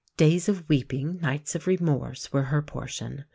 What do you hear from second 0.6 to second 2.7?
weeping, nights of remorse, were her